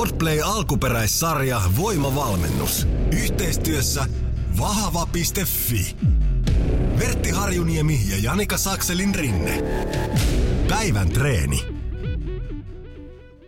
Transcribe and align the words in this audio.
Podplay 0.00 0.40
alkuperäissarja 0.44 1.60
Voimavalmennus. 1.76 2.86
Yhteistyössä 3.22 4.04
vahva.fi. 4.60 5.96
Vertti 6.98 7.30
Harjuniemi 7.30 7.94
ja 8.10 8.16
Janika 8.22 8.56
Sakselin 8.56 9.14
rinne. 9.14 9.62
Päivän 10.68 11.08
treeni. 11.08 11.60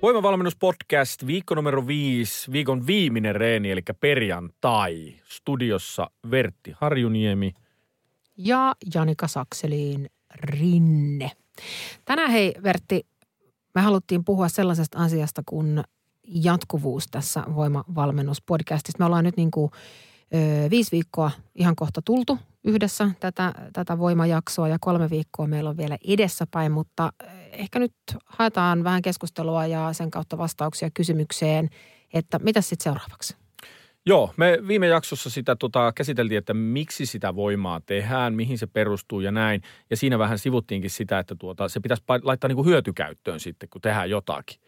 Voimavalmennuspodcast, 0.03 1.27
viikko 1.27 1.55
numero 1.55 1.87
viisi, 1.87 2.53
viikon 2.53 2.87
viimeinen 2.87 3.35
reeni, 3.35 3.71
eli 3.71 3.83
perjantai. 4.01 5.15
Studiossa 5.25 6.11
Vertti 6.31 6.73
Harjuniemi. 6.81 7.53
ja 8.37 8.75
Janika 8.95 9.29
Sakselin 9.29 10.11
rinne. 10.35 11.31
Tänään 12.05 12.31
hei 12.31 12.55
Vertti, 12.63 13.07
me 13.75 13.81
haluttiin 13.81 14.25
puhua 14.25 14.49
sellaisesta 14.49 14.99
asiasta 14.99 15.43
kuin 15.47 15.85
jatkuvuus 16.25 17.07
tässä 17.11 17.43
voimavalmennuspodcastissa. 17.55 18.99
Me 18.99 19.05
ollaan 19.05 19.25
nyt 19.25 19.37
niin 19.37 19.51
kuin, 19.51 19.71
ö, 20.35 20.71
viisi 20.71 20.93
viikkoa 20.93 21.31
ihan 21.55 21.77
kohta 21.77 22.03
tultu 22.05 22.39
yhdessä 22.65 23.11
tätä, 23.21 23.55
tätä 23.73 23.99
voimajaksoa 23.99 24.69
ja 24.69 24.77
kolme 24.81 25.11
viikkoa 25.11 25.47
meillä 25.47 25.71
on 25.71 25.77
vielä 25.77 25.99
edessäpäin, 26.09 26.73
mutta 26.73 27.13
ehkä 27.53 27.79
nyt 27.79 27.95
haetaan 28.27 28.85
vähän 28.85 29.03
keskustelua 29.03 29.67
ja 29.67 29.93
sen 29.93 30.11
kautta 30.11 30.39
vastauksia 30.39 30.91
kysymykseen, 30.95 31.69
että 32.15 32.39
mitä 32.39 32.61
sitten 32.61 32.85
seuraavaksi? 32.85 33.37
Joo, 34.07 34.35
me 34.37 34.59
viime 34.69 34.87
jaksossa 34.87 35.31
sitä 35.31 35.57
tota, 35.57 35.93
käsiteltiin, 35.93 36.39
että 36.39 36.55
miksi 36.55 37.07
sitä 37.07 37.35
voimaa 37.35 37.81
tehdään, 37.81 38.35
mihin 38.35 38.59
se 38.59 38.67
perustuu 38.67 39.21
ja 39.21 39.31
näin. 39.31 39.63
Ja 39.91 39.97
siinä 39.97 40.19
vähän 40.19 40.39
sivuttiinkin 40.39 40.91
sitä, 40.91 41.19
että 41.19 41.35
tuota, 41.39 41.69
se 41.69 41.81
pitäisi 41.81 42.03
laittaa 42.23 42.49
niin 42.49 42.57
kuin 42.57 42.67
hyötykäyttöön 42.67 43.41
sitten, 43.41 43.69
kun 43.69 43.81
tehdään 43.81 44.11
jotakin. 44.11 44.61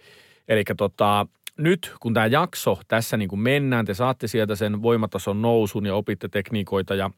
Eli 0.49 0.65
tota, 0.77 1.27
nyt 1.59 1.95
kun 2.01 2.15
tämä 2.15 2.27
jakso 2.27 2.79
tässä 2.89 3.17
niin 3.17 3.29
kuin 3.29 3.41
mennään, 3.41 3.85
te 3.85 3.95
saatte 3.95 4.27
sieltä 4.27 4.57
sen 4.57 4.83
voimatason 4.83 5.43
nousun 5.43 5.87
ja 5.87 5.95
opitte 5.95 6.29
tekniikoita 6.29 6.95
ja 6.95 7.11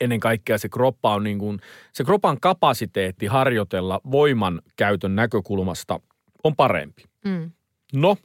ennen 0.00 0.20
kaikkea 0.20 0.58
se 0.58 0.68
kroppa 0.68 1.14
on 1.14 1.24
niin 1.24 1.38
kuin, 1.38 1.60
se 1.92 2.04
kropan 2.04 2.40
kapasiteetti 2.40 3.26
harjoitella 3.26 4.00
voiman 4.10 4.62
käytön 4.76 5.16
näkökulmasta 5.16 6.00
on 6.44 6.56
parempi. 6.56 7.04
Mm. 7.24 7.50
No, 7.94 8.16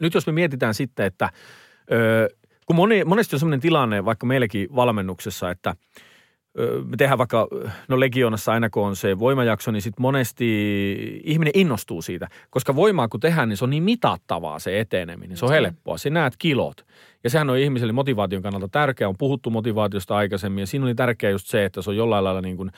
nyt 0.00 0.14
jos 0.14 0.26
me 0.26 0.32
mietitään 0.32 0.74
sitten, 0.74 1.06
että 1.06 1.30
ö, 1.92 2.28
kun 2.66 2.76
moni, 2.76 3.04
monesti 3.04 3.36
on 3.36 3.40
sellainen 3.40 3.60
tilanne 3.60 4.04
vaikka 4.04 4.26
meilläkin 4.26 4.68
valmennuksessa, 4.76 5.50
että 5.50 5.74
me 6.84 6.96
tehdään 6.96 7.18
vaikka, 7.18 7.48
no 7.88 8.00
Legionassa 8.00 8.52
aina 8.52 8.70
kun 8.70 8.86
on 8.86 8.96
se 8.96 9.18
voimajakso, 9.18 9.70
niin 9.70 9.82
sitten 9.82 10.02
monesti 10.02 11.20
ihminen 11.24 11.52
innostuu 11.54 12.02
siitä. 12.02 12.28
Koska 12.50 12.76
voimaa 12.76 13.08
kun 13.08 13.20
tehdään, 13.20 13.48
niin 13.48 13.56
se 13.56 13.64
on 13.64 13.70
niin 13.70 13.82
mitattavaa 13.82 14.58
se 14.58 14.80
eteneminen. 14.80 15.36
Se 15.36 15.44
on 15.44 15.50
helppoa. 15.50 15.98
Sinä 15.98 16.20
näet 16.20 16.34
kilot. 16.38 16.86
Ja 17.24 17.30
sehän 17.30 17.50
on 17.50 17.58
ihmiselle 17.58 17.92
motivaation 17.92 18.42
kannalta 18.42 18.68
tärkeää. 18.68 19.08
On 19.08 19.18
puhuttu 19.18 19.50
motivaatiosta 19.50 20.16
aikaisemmin 20.16 20.62
ja 20.62 20.66
siinä 20.66 20.86
oli 20.86 20.94
tärkeää 20.94 21.30
just 21.30 21.46
se, 21.46 21.64
että 21.64 21.82
se 21.82 21.90
on 21.90 21.96
jollain 21.96 22.24
lailla 22.24 22.40
niin 22.40 22.56
kuin 22.56 22.70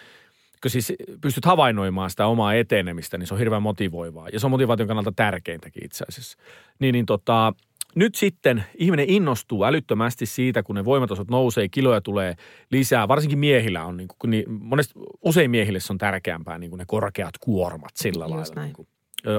kun 0.63 0.71
siis 0.71 0.93
pystyt 1.21 1.45
havainnoimaan 1.45 2.11
sitä 2.11 2.27
omaa 2.27 2.55
etenemistä, 2.55 3.19
niin 3.19 3.27
se 3.27 3.35
on 3.35 3.39
hirveän 3.39 3.63
motivoivaa. 3.63 4.29
Ja 4.29 4.41
se 4.41 4.47
on 4.47 4.51
motivaation 4.51 4.89
kannalta 4.89 5.13
tärkeintäkin 5.17 5.85
itse 5.85 6.05
asiassa. 6.09 6.39
Niin, 6.79 6.93
niin 6.93 7.07
tota, 7.07 7.53
nyt 7.95 8.15
sitten 8.15 8.65
ihminen 8.75 9.09
innostuu 9.09 9.65
älyttömästi 9.65 10.27
siitä, 10.27 10.63
kun 10.63 10.77
ne 10.77 10.85
voimatasot 10.85 11.31
nousee, 11.31 11.69
kiloja 11.69 12.01
tulee 12.01 12.35
lisää. 12.71 13.09
Varsinkin 13.09 13.39
miehillä 13.39 13.85
on, 13.85 13.97
niin 13.97 14.09
kuin, 14.19 14.31
niin, 14.31 14.45
monesti, 14.49 14.95
usein 15.25 15.51
miehille 15.51 15.81
se 15.81 15.93
on 15.93 15.99
tärkeämpää 15.99 16.59
niin 16.59 16.71
kuin 16.71 16.79
ne 16.79 16.85
korkeat 16.89 17.35
kuormat 17.41 17.91
sillä 17.95 18.25
Just 18.25 18.31
lailla. 18.35 18.55
näin. 18.55 18.67
Niin 18.67 18.75
kuin. 18.77 18.89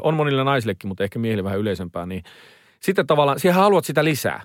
On 0.01 0.13
monille 0.13 0.43
naisillekin, 0.43 0.87
mutta 0.87 1.03
ehkä 1.03 1.19
miehille 1.19 1.43
vähän 1.43 1.59
yleisempää. 1.59 2.05
Niin 2.05 2.23
sitten 2.79 3.07
tavallaan, 3.07 3.39
siihen 3.39 3.55
haluat 3.55 3.85
sitä 3.85 4.03
lisää. 4.03 4.41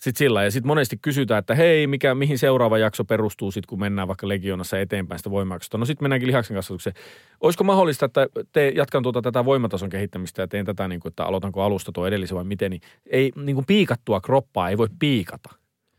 Sitten 0.00 0.18
sillä 0.18 0.44
ja 0.44 0.50
sitten 0.50 0.66
monesti 0.66 0.96
kysytään, 1.02 1.38
että 1.38 1.54
hei, 1.54 1.86
mikä, 1.86 2.14
mihin 2.14 2.38
seuraava 2.38 2.78
jakso 2.78 3.04
perustuu 3.04 3.50
sitten, 3.50 3.68
kun 3.68 3.80
mennään 3.80 4.08
vaikka 4.08 4.28
legionassa 4.28 4.78
eteenpäin 4.78 5.18
sitä 5.18 5.30
voimajaksosta. 5.30 5.78
No 5.78 5.84
sitten 5.84 6.04
mennäänkin 6.04 6.26
lihaksen 6.26 6.56
kasvatukseen. 6.56 6.96
Olisiko 7.40 7.64
mahdollista, 7.64 8.06
että 8.06 8.26
te 8.52 8.72
jatkan 8.76 9.02
tuota 9.02 9.22
tätä 9.22 9.44
voimatason 9.44 9.90
kehittämistä 9.90 10.42
ja 10.42 10.48
teen 10.48 10.66
tätä, 10.66 10.88
niin 10.88 11.00
kuin, 11.00 11.10
että 11.10 11.24
aloitanko 11.24 11.62
alusta 11.62 11.92
tuo 11.92 12.06
edellisen 12.06 12.36
vai 12.36 12.44
miten, 12.44 12.70
niin 12.70 12.80
ei 13.10 13.32
niin 13.36 13.54
kuin 13.54 13.66
piikattua 13.66 14.20
kroppaa 14.20 14.70
ei 14.70 14.78
voi 14.78 14.88
piikata 14.98 15.50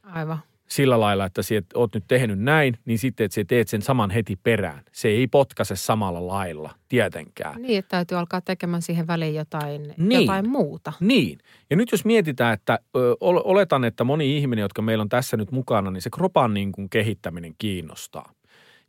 Aivan. 0.03 0.39
Sillä 0.71 0.99
lailla, 0.99 1.25
että 1.25 1.41
sä 1.43 1.55
oot 1.75 1.93
nyt 1.93 2.03
tehnyt 2.07 2.39
näin, 2.39 2.77
niin 2.85 2.99
sitten, 2.99 3.25
että 3.25 3.35
sä 3.35 3.43
teet 3.47 3.67
sen 3.67 3.81
saman 3.81 4.09
heti 4.09 4.35
perään. 4.43 4.83
Se 4.91 5.07
ei 5.07 5.27
potkaise 5.27 5.75
samalla 5.75 6.27
lailla, 6.27 6.75
tietenkään. 6.89 7.61
Niin, 7.61 7.79
että 7.79 7.89
täytyy 7.89 8.17
alkaa 8.17 8.41
tekemään 8.41 8.81
siihen 8.81 9.07
väliin 9.07 9.35
jotain, 9.35 9.93
Niin. 9.97 10.21
jotain 10.21 10.49
muuta. 10.49 10.93
Niin. 10.99 11.39
Ja 11.69 11.75
nyt 11.75 11.91
jos 11.91 12.05
mietitään, 12.05 12.53
että 12.53 12.79
ö, 12.95 13.15
ol- 13.19 13.41
oletan, 13.43 13.83
että 13.83 14.03
moni 14.03 14.37
ihminen, 14.37 14.61
jotka 14.63 14.81
meillä 14.81 15.01
on 15.01 15.09
tässä 15.09 15.37
nyt 15.37 15.51
mukana, 15.51 15.91
niin 15.91 16.01
se 16.01 16.09
kropan 16.09 16.53
niin 16.53 16.71
kuin 16.71 16.89
kehittäminen 16.89 17.53
kiinnostaa. 17.57 18.33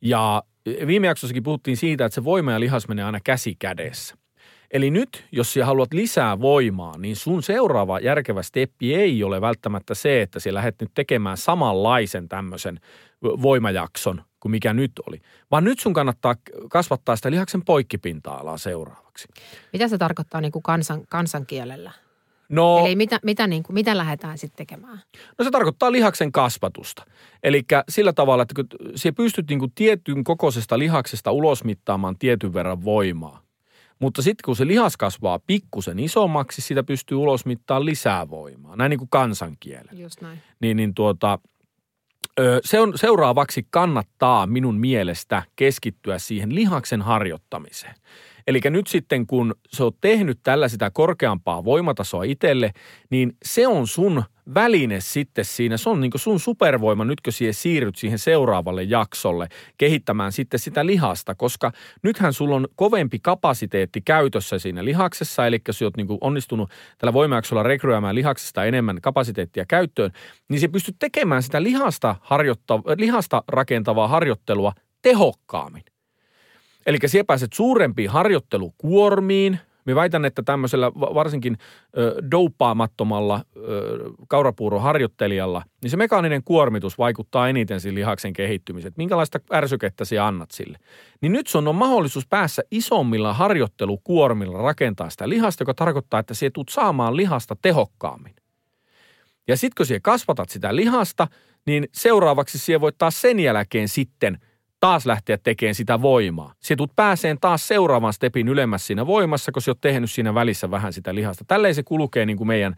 Ja 0.00 0.42
viime 0.86 1.06
jaksossakin 1.06 1.42
puhuttiin 1.42 1.76
siitä, 1.76 2.04
että 2.04 2.14
se 2.14 2.24
voima 2.24 2.52
ja 2.52 2.60
lihas 2.60 2.88
menee 2.88 3.04
aina 3.04 3.20
käsi 3.24 3.54
kädessä. 3.58 4.14
Eli 4.72 4.90
nyt, 4.90 5.24
jos 5.32 5.52
sinä 5.52 5.66
haluat 5.66 5.92
lisää 5.92 6.40
voimaa, 6.40 6.98
niin 6.98 7.16
sun 7.16 7.42
seuraava 7.42 8.00
järkevä 8.00 8.42
steppi 8.42 8.94
ei 8.94 9.24
ole 9.24 9.40
välttämättä 9.40 9.94
se, 9.94 10.22
että 10.22 10.40
sinä 10.40 10.54
lähdet 10.54 10.80
nyt 10.80 10.90
tekemään 10.94 11.36
samanlaisen 11.36 12.28
tämmöisen 12.28 12.80
voimajakson 13.22 14.22
kuin 14.40 14.50
mikä 14.50 14.72
nyt 14.72 14.92
oli. 15.08 15.20
Vaan 15.50 15.64
nyt 15.64 15.78
sun 15.78 15.92
kannattaa 15.92 16.34
kasvattaa 16.70 17.16
sitä 17.16 17.30
lihaksen 17.30 17.64
poikkipinta-alaa 17.64 18.58
seuraavaksi. 18.58 19.28
Mitä 19.72 19.88
se 19.88 19.98
tarkoittaa 19.98 20.40
niin 20.40 20.52
kuin 20.52 20.62
kansan, 20.62 21.02
kansankielellä? 21.08 21.92
No, 22.48 22.78
Eli 22.86 22.96
mitä, 22.96 23.20
mitä, 23.22 23.46
niin 23.46 23.62
kuin, 23.62 23.74
mitä 23.74 23.96
lähdetään 23.96 24.38
sitten 24.38 24.56
tekemään? 24.56 25.00
No 25.38 25.44
se 25.44 25.50
tarkoittaa 25.50 25.92
lihaksen 25.92 26.32
kasvatusta. 26.32 27.04
Eli 27.42 27.62
sillä 27.88 28.12
tavalla, 28.12 28.42
että 28.42 28.54
kun 28.54 28.66
se 28.94 29.12
pystyt 29.12 29.48
niin 29.48 29.58
kuin 29.58 29.72
tietyn 29.74 30.24
kokoisesta 30.24 30.78
lihaksesta 30.78 31.32
ulosmittaamaan 31.32 32.18
tietyn 32.18 32.54
verran 32.54 32.84
voimaa. 32.84 33.42
Mutta 34.02 34.22
sitten 34.22 34.44
kun 34.44 34.56
se 34.56 34.66
lihas 34.66 34.96
kasvaa 34.96 35.38
pikkusen 35.38 35.98
isommaksi, 35.98 36.62
sitä 36.62 36.82
pystyy 36.82 37.16
ulosmittaamaan 37.18 37.86
lisää 37.86 38.30
voimaa. 38.30 38.76
Näin 38.76 38.90
niin 38.90 38.98
kuin 38.98 39.10
kansankielellä 39.10 39.92
Just 40.02 40.20
näin. 40.20 40.42
niin, 40.60 40.76
niin 40.76 40.94
tuota, 40.94 41.38
se 42.64 42.80
on, 42.80 42.92
seuraavaksi 42.98 43.66
kannattaa 43.70 44.46
minun 44.46 44.80
mielestä 44.80 45.42
keskittyä 45.56 46.18
siihen 46.18 46.54
lihaksen 46.54 47.02
harjoittamiseen. 47.02 47.94
Eli 48.46 48.60
nyt 48.70 48.86
sitten 48.86 49.26
kun 49.26 49.54
sä 49.76 49.84
oot 49.84 49.96
tehnyt 50.00 50.38
tällä 50.42 50.68
sitä 50.68 50.90
korkeampaa 50.90 51.64
voimatasoa 51.64 52.22
itselle, 52.24 52.72
niin 53.10 53.36
se 53.44 53.66
on 53.66 53.86
sun 53.86 54.22
väline 54.54 55.00
sitten 55.00 55.44
siinä. 55.44 55.76
Se 55.76 55.90
on 55.90 56.00
niin 56.00 56.10
sun 56.16 56.40
supervoima 56.40 57.04
nyt, 57.04 57.20
kun 57.20 57.32
siihen 57.32 57.54
siirryt 57.54 57.96
siihen 57.96 58.18
seuraavalle 58.18 58.82
jaksolle 58.82 59.48
kehittämään 59.78 60.32
sitten 60.32 60.60
sitä 60.60 60.86
lihasta, 60.86 61.34
koska 61.34 61.72
nythän 62.02 62.32
sulla 62.32 62.56
on 62.56 62.68
kovempi 62.76 63.18
kapasiteetti 63.18 64.00
käytössä 64.00 64.58
siinä 64.58 64.84
lihaksessa, 64.84 65.46
eli 65.46 65.60
jos 65.68 65.82
oot 65.82 65.96
niin 65.96 66.06
onnistunut 66.20 66.70
tällä 66.98 67.12
voimajaksolla 67.12 67.62
rekryämään 67.62 68.14
lihaksesta 68.14 68.64
enemmän 68.64 69.00
kapasiteettia 69.00 69.64
käyttöön, 69.68 70.10
niin 70.48 70.60
se 70.60 70.68
pystyt 70.68 70.96
tekemään 70.98 71.42
sitä 71.42 71.62
lihasta, 71.62 72.16
harjoitta, 72.20 72.80
lihasta 72.98 73.44
rakentavaa 73.48 74.08
harjoittelua 74.08 74.72
tehokkaammin. 75.02 75.91
Eli 76.86 76.98
siellä 77.06 77.26
pääset 77.26 77.52
suurempiin 77.52 78.10
harjoittelukuormiin. 78.10 79.58
Me 79.84 79.94
väitän, 79.94 80.24
että 80.24 80.42
tämmöisellä 80.42 80.92
va- 81.00 81.14
varsinkin 81.14 81.58
ö, 81.98 82.22
kaurapuuroharjoittelijalla, 84.28 85.62
niin 85.82 85.90
se 85.90 85.96
mekaaninen 85.96 86.44
kuormitus 86.44 86.98
vaikuttaa 86.98 87.48
eniten 87.48 87.80
siinä 87.80 87.94
lihaksen 87.94 88.32
kehittymiseen. 88.32 88.94
Minkälaista 88.96 89.40
ärsykettä 89.52 90.04
sä 90.04 90.26
annat 90.26 90.50
sille. 90.50 90.78
Niin 91.20 91.32
nyt 91.32 91.46
sun 91.46 91.68
on 91.68 91.74
mahdollisuus 91.74 92.26
päässä 92.26 92.62
isommilla 92.70 93.32
harjoittelukuormilla 93.32 94.62
rakentaa 94.62 95.10
sitä 95.10 95.28
lihasta, 95.28 95.62
joka 95.62 95.74
tarkoittaa, 95.74 96.20
että 96.20 96.34
sä 96.34 96.50
tulet 96.52 96.68
saamaan 96.68 97.16
lihasta 97.16 97.56
tehokkaammin. 97.62 98.34
Ja 99.48 99.56
sitten 99.56 99.74
kun 99.76 99.86
sä 99.86 100.00
kasvatat 100.02 100.48
sitä 100.48 100.76
lihasta, 100.76 101.28
niin 101.66 101.88
seuraavaksi 101.92 102.58
sä 102.58 102.80
voit 102.80 102.98
taas 102.98 103.20
sen 103.20 103.40
jälkeen 103.40 103.88
sitten 103.88 104.38
taas 104.82 105.06
lähteä 105.06 105.38
tekemään 105.38 105.74
sitä 105.74 106.02
voimaa. 106.02 106.54
Sä 106.60 106.76
tulet 106.76 106.90
pääseen 106.96 107.38
taas 107.40 107.68
seuraavan 107.68 108.12
stepin 108.12 108.48
ylemmäs 108.48 108.86
siinä 108.86 109.06
voimassa, 109.06 109.52
kun 109.52 109.62
sä 109.62 109.70
oot 109.70 109.80
tehnyt 109.80 110.10
siinä 110.10 110.34
välissä 110.34 110.70
vähän 110.70 110.92
sitä 110.92 111.14
lihasta. 111.14 111.44
Tälleen 111.48 111.74
se 111.74 111.82
kulkee 111.82 112.26
niin 112.26 112.36
kuin 112.36 112.48
meidän 112.48 112.74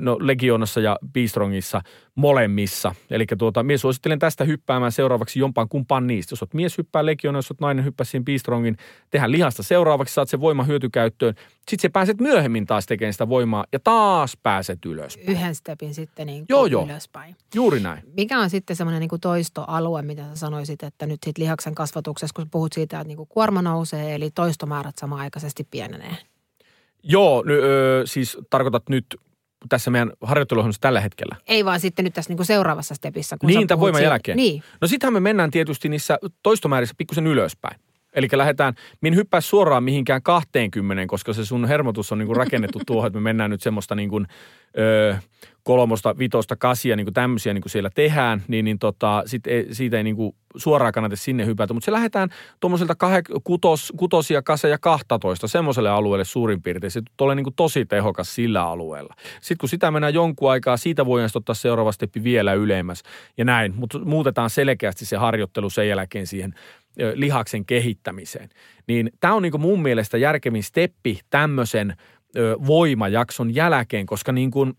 no, 0.00 0.16
Legionassa 0.20 0.80
ja 0.80 0.98
Beastrongissa 1.12 1.82
molemmissa. 2.14 2.94
Eli 3.10 3.26
tuota, 3.38 3.62
minä 3.62 3.78
suosittelen 3.78 4.18
tästä 4.18 4.44
hyppäämään 4.44 4.92
seuraavaksi 4.92 5.40
jompaan 5.40 5.68
kumpaan 5.68 6.06
niistä. 6.06 6.32
Jos 6.32 6.42
oot 6.42 6.54
mies 6.54 6.78
hyppää 6.78 7.06
Legionassa, 7.06 7.46
jos 7.46 7.50
oot 7.50 7.60
nainen 7.60 7.84
hyppää 7.84 8.04
siinä 8.04 8.24
Beastrongin, 8.24 8.76
tehdään 9.10 9.32
lihasta 9.32 9.62
seuraavaksi, 9.62 10.14
saat 10.14 10.28
sen 10.28 10.40
voima 10.40 10.64
hyötykäyttöön. 10.64 11.34
Sitten 11.68 11.78
sä 11.82 11.90
pääset 11.92 12.20
myöhemmin 12.20 12.66
taas 12.66 12.86
tekemään 12.86 13.12
sitä 13.12 13.28
voimaa 13.28 13.64
ja 13.72 13.80
taas 13.80 14.36
pääset 14.42 14.78
ylös. 14.86 15.16
Yhden 15.16 15.54
stepin 15.54 15.94
sitten 15.94 16.26
niin 16.26 16.44
Joo, 16.48 16.66
joo. 16.66 16.84
ylöspäin. 16.84 17.36
Juuri 17.54 17.80
näin. 17.80 18.02
Mikä 18.16 18.38
on 18.38 18.50
sitten 18.50 18.76
semmoinen 18.76 19.00
niin 19.00 19.20
toistoalue, 19.20 20.02
mitä 20.02 20.22
sä 20.22 20.36
sanoisit, 20.36 20.82
että 20.82 21.06
nyt 21.06 21.18
sitten 21.24 21.44
lihaksen 21.44 21.74
kasvatuksessa, 21.74 22.34
kun 22.34 22.50
puhut 22.50 22.72
siitä, 22.72 23.00
että 23.00 23.08
niin 23.08 23.16
kuin 23.16 23.28
kuorma 23.28 23.62
nousee, 23.62 24.14
eli 24.14 24.30
toistomäärät 24.30 24.98
samaaikaisesti 24.98 25.64
pienenee? 25.70 26.16
Joo, 27.02 27.44
ö, 27.50 28.02
siis 28.04 28.38
tarkoitat 28.50 28.88
nyt 28.88 29.04
tässä 29.68 29.90
meidän 29.90 30.12
harjoitteluohjelmassa 30.20 30.80
tällä 30.80 31.00
hetkellä. 31.00 31.36
Ei 31.46 31.64
vaan 31.64 31.80
sitten 31.80 32.04
nyt 32.04 32.14
tässä 32.14 32.30
niinku 32.30 32.44
seuraavassa 32.44 32.94
stepissä. 32.94 33.36
Kun 33.40 33.46
Niin, 33.46 33.66
tämän 33.66 33.80
voiman 33.80 34.02
jälkeen. 34.02 34.36
Niin. 34.36 34.62
No 34.80 34.88
sitähän 34.88 35.12
me 35.14 35.20
mennään 35.20 35.50
tietysti 35.50 35.88
niissä 35.88 36.18
toistomäärissä 36.42 36.94
pikkusen 36.98 37.26
ylöspäin. 37.26 37.80
Eli 38.12 38.28
lähdetään, 38.32 38.74
min 39.00 39.16
hyppää 39.16 39.40
suoraan 39.40 39.84
mihinkään 39.84 40.22
20, 40.22 41.06
koska 41.06 41.32
se 41.32 41.44
sun 41.44 41.68
hermotus 41.68 42.12
on 42.12 42.18
niinku 42.18 42.34
rakennettu 42.34 42.80
tuohon, 42.86 43.06
että 43.06 43.18
me 43.18 43.22
mennään 43.22 43.50
nyt 43.50 43.62
semmoista 43.62 43.94
niinku, 43.94 44.22
ö, 44.78 45.16
kolmosta, 45.62 46.18
vitosta, 46.18 46.56
kasia, 46.56 46.96
niinku 46.96 47.12
tämmöisiä 47.12 47.54
niinku 47.54 47.68
siellä 47.68 47.90
tehdään, 47.94 48.42
niin, 48.48 48.64
niin 48.64 48.78
tota, 48.78 49.22
sit 49.26 49.46
ei, 49.46 49.74
siitä 49.74 49.96
ei 49.96 50.02
niinku 50.02 50.34
suoraan 50.56 50.92
kannata 50.92 51.16
sinne 51.16 51.46
hypätä. 51.46 51.74
Mutta 51.74 51.84
se 51.84 51.92
lähdetään 51.92 52.28
tuommoiselta 52.60 52.94
kutos, 53.44 53.92
kutosia, 53.96 54.42
kaseja, 54.42 54.78
12, 54.78 55.48
semmoiselle 55.48 55.90
alueelle 55.90 56.24
suurin 56.24 56.62
piirtein. 56.62 56.90
Se 56.90 57.02
tulee 57.16 57.34
niinku 57.34 57.50
tosi 57.50 57.86
tehokas 57.86 58.34
sillä 58.34 58.64
alueella. 58.64 59.14
Sitten 59.40 59.58
kun 59.58 59.68
sitä 59.68 59.90
mennään 59.90 60.14
jonkun 60.14 60.50
aikaa, 60.50 60.76
siitä 60.76 61.06
voidaan 61.06 61.30
ottaa 61.34 61.54
seuraava 61.54 61.92
steppi 61.92 62.24
vielä 62.24 62.52
ylemmäs 62.52 63.02
ja 63.38 63.44
näin. 63.44 63.74
Mutta 63.76 63.98
muutetaan 63.98 64.50
selkeästi 64.50 65.06
se 65.06 65.16
harjoittelu 65.16 65.70
sen 65.70 65.88
jälkeen 65.88 66.26
siihen 66.26 66.54
lihaksen 67.14 67.64
kehittämiseen. 67.66 68.48
Niin 68.86 69.10
tämä 69.20 69.34
on 69.34 69.42
niinku 69.42 69.58
mun 69.58 69.82
mielestä 69.82 70.18
järkevin 70.18 70.62
steppi 70.62 71.20
tämmöisen 71.30 71.96
voimajakson 72.66 73.54
jälkeen, 73.54 74.06
koska 74.06 74.32
niin 74.32 74.50
kuin, 74.50 74.72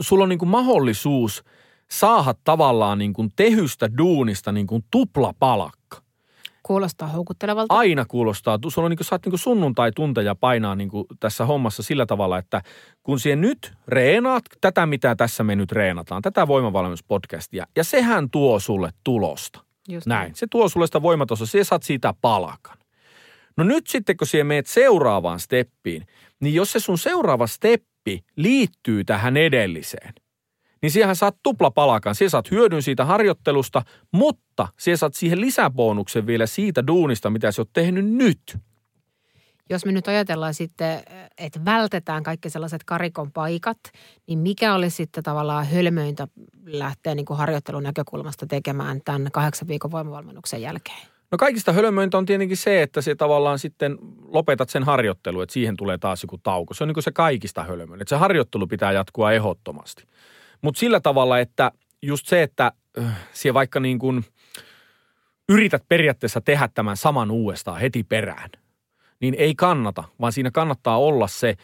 sulla 0.00 0.22
on 0.22 0.28
niin 0.28 0.38
kuin 0.38 0.48
mahdollisuus 0.48 1.44
saada 1.90 2.34
tavallaan 2.44 2.98
niin 2.98 3.12
kuin 3.12 3.32
tehystä 3.36 3.96
duunista 3.98 4.52
niin 4.52 4.66
kuin 4.66 4.84
tuplapalakka. 4.90 6.06
Kuulostaa 6.62 7.08
houkuttelevalta. 7.08 7.74
Aina 7.74 8.04
kuulostaa, 8.04 8.58
sulla 8.68 8.86
on 8.86 8.90
niin 8.90 8.96
kuin, 8.96 9.06
saat 9.06 9.24
niin 9.24 9.30
kuin 9.30 9.40
sunnuntai-tunteja 9.40 10.34
painaa 10.34 10.74
niin 10.74 10.88
kuin 10.88 11.04
tässä 11.20 11.44
hommassa 11.44 11.82
sillä 11.82 12.06
tavalla, 12.06 12.38
että 12.38 12.62
kun 13.02 13.20
siihen 13.20 13.40
nyt 13.40 13.72
reenaat 13.88 14.42
tätä, 14.60 14.86
mitä 14.86 15.16
tässä 15.16 15.44
me 15.44 15.56
nyt 15.56 15.72
reenataan, 15.72 16.22
tätä 16.22 16.48
voimavalmennuspodcastia, 16.48 17.66
ja 17.76 17.84
sehän 17.84 18.30
tuo 18.30 18.60
sulle 18.60 18.90
tulosta. 19.04 19.65
Just 19.88 20.06
Näin. 20.06 20.34
Se 20.34 20.46
tuo 20.50 20.68
sulle 20.68 20.86
sitä 20.86 21.02
voimatossa, 21.02 21.46
se 21.46 21.64
saat 21.64 21.82
siitä 21.82 22.14
palakan. 22.20 22.78
No 23.56 23.64
nyt 23.64 23.86
sitten, 23.86 24.16
kun 24.16 24.26
siihen 24.26 24.46
meet 24.46 24.66
seuraavaan 24.66 25.40
steppiin, 25.40 26.06
niin 26.40 26.54
jos 26.54 26.72
se 26.72 26.80
sun 26.80 26.98
seuraava 26.98 27.46
steppi 27.46 28.24
liittyy 28.36 29.04
tähän 29.04 29.36
edelliseen, 29.36 30.14
niin 30.82 30.90
siihen 30.90 31.16
saat 31.16 31.36
tuplapalakan. 31.42 32.14
Siihen 32.14 32.30
saat 32.30 32.50
hyödyn 32.50 32.82
siitä 32.82 33.04
harjoittelusta, 33.04 33.82
mutta 34.12 34.68
siihen 34.78 34.98
saat 34.98 35.14
siihen 35.14 35.40
lisäbonuksen 35.40 36.26
vielä 36.26 36.46
siitä 36.46 36.86
duunista, 36.86 37.30
mitä 37.30 37.52
sä 37.52 37.62
oot 37.62 37.72
tehnyt 37.72 38.06
nyt. 38.06 38.58
Jos 39.70 39.84
me 39.84 39.92
nyt 39.92 40.08
ajatellaan 40.08 40.54
sitten, 40.54 41.02
että 41.38 41.64
vältetään 41.64 42.22
kaikki 42.22 42.50
sellaiset 42.50 42.84
karikon 42.84 43.32
paikat, 43.32 43.78
niin 44.26 44.38
mikä 44.38 44.74
olisi 44.74 44.96
sitten 44.96 45.24
tavallaan 45.24 45.66
hölmöintä 45.66 46.28
lähteä 46.66 47.14
niin 47.14 47.26
kuin 47.26 47.38
harjoittelun 47.38 47.82
näkökulmasta 47.82 48.46
tekemään 48.46 49.00
tämän 49.04 49.28
kahdeksan 49.32 49.68
viikon 49.68 49.90
voimavalmennuksen 49.90 50.62
jälkeen? 50.62 50.98
No 51.30 51.38
kaikista 51.38 51.72
hölmöintä 51.72 52.18
on 52.18 52.26
tietenkin 52.26 52.56
se, 52.56 52.82
että 52.82 53.00
se 53.00 53.14
tavallaan 53.14 53.58
sitten 53.58 53.98
lopetat 54.28 54.70
sen 54.70 54.84
harjoittelun, 54.84 55.42
että 55.42 55.52
siihen 55.52 55.76
tulee 55.76 55.98
taas 55.98 56.22
joku 56.22 56.38
tauko. 56.38 56.74
Se 56.74 56.84
on 56.84 56.88
niin 56.88 56.94
kuin 56.94 57.04
se 57.04 57.12
kaikista 57.12 57.64
hölmöin, 57.64 58.02
että 58.02 58.14
se 58.14 58.16
harjoittelu 58.16 58.66
pitää 58.66 58.92
jatkua 58.92 59.32
ehdottomasti. 59.32 60.04
Mutta 60.62 60.78
sillä 60.78 61.00
tavalla, 61.00 61.38
että 61.38 61.72
just 62.02 62.26
se, 62.26 62.42
että 62.42 62.72
äh, 62.98 63.28
siellä 63.32 63.54
vaikka 63.54 63.80
niin 63.80 63.98
kuin 63.98 64.24
yrität 65.48 65.82
periaatteessa 65.88 66.40
tehdä 66.40 66.68
tämän 66.74 66.96
saman 66.96 67.30
uudestaan 67.30 67.80
heti 67.80 68.04
perään, 68.04 68.50
niin 69.20 69.34
ei 69.38 69.54
kannata, 69.54 70.04
vaan 70.20 70.32
siinä 70.32 70.50
kannattaa 70.50 70.98
olla 70.98 71.28
se 71.28 71.54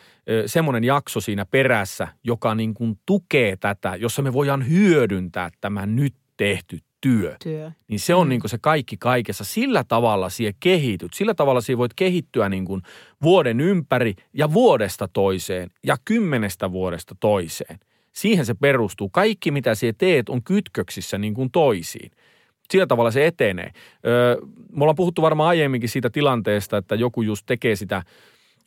semmoinen 0.46 0.84
jakso 0.84 1.20
siinä 1.20 1.46
perässä, 1.46 2.08
joka 2.24 2.54
niin 2.54 2.74
kuin 2.74 2.98
tukee 3.06 3.56
tätä, 3.56 3.96
jossa 3.96 4.22
me 4.22 4.32
voidaan 4.32 4.68
hyödyntää 4.68 5.50
tämä 5.60 5.86
nyt 5.86 6.14
tehty 6.36 6.78
työ 7.00 7.36
Työ. 7.42 7.70
niin 7.88 8.00
se 8.00 8.14
on 8.14 8.26
Mm. 8.26 8.28
niin 8.28 8.40
kuin 8.40 8.50
se 8.50 8.58
kaikki 8.60 8.96
kaikessa. 8.96 9.44
Sillä 9.44 9.84
tavalla 9.88 10.28
siihen 10.28 10.54
kehityt. 10.60 11.14
Sillä 11.14 11.34
tavalla 11.34 11.60
siihen 11.60 11.78
voit 11.78 11.94
kehittyä 11.94 12.48
niin 12.48 12.64
kuin 12.64 12.82
vuoden 13.22 13.60
ympäri 13.60 14.14
ja 14.34 14.52
vuodesta 14.52 15.08
toiseen 15.12 15.70
ja 15.86 15.96
kymmenestä 16.04 16.72
vuodesta 16.72 17.16
toiseen. 17.20 17.78
Siihen 18.12 18.46
se 18.46 18.54
perustuu. 18.54 19.08
Kaikki, 19.08 19.50
mitä 19.50 19.74
siellä 19.74 19.94
teet, 19.98 20.28
on 20.28 20.42
kytköksissä 20.42 21.18
niin 21.18 21.34
kuin 21.34 21.50
toisiin. 21.50 22.10
Sillä 22.72 22.86
tavalla 22.86 23.10
se 23.10 23.26
etenee. 23.26 23.70
Öö, 24.06 24.36
me 24.72 24.84
ollaan 24.84 24.96
puhuttu 24.96 25.22
varmaan 25.22 25.48
aiemminkin 25.48 25.88
siitä 25.88 26.10
tilanteesta, 26.10 26.76
että 26.76 26.94
joku 26.94 27.22
just 27.22 27.46
tekee 27.46 27.76
sitä, 27.76 28.02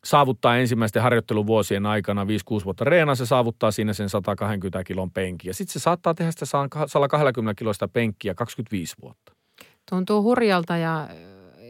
saavuttaa 0.04 0.58
ensimmäisten 0.58 1.02
harjoitteluvuosien 1.02 1.86
aikana 1.86 2.24
5-6 2.24 2.28
vuotta 2.66 2.84
reenaa, 2.84 3.16
se 3.16 3.26
saavuttaa 3.26 3.72
siinä 3.72 3.94
sen 3.94 4.10
120 4.10 4.84
kilon 4.84 5.12
penkiä. 5.12 5.54
Sitten 5.54 5.74
se 5.74 5.80
saattaa 5.80 6.14
tehdä 6.14 6.32
sitä 6.32 6.46
120 6.88 7.58
kiloista 7.60 7.88
penkkiä 7.88 8.34
25 8.34 8.96
vuotta. 9.02 9.34
Tuntuu 9.90 10.24
hurjalta 10.24 10.78
ja 10.78 11.08